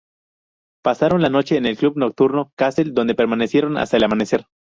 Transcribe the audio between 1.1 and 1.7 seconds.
la noche en